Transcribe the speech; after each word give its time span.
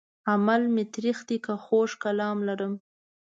عمل 0.31 0.61
مې 0.73 0.83
تريخ 0.95 1.17
دی 1.29 1.37
که 1.45 1.53
خوږ 1.63 1.89
کلام 2.03 2.37
لرم 2.47 2.73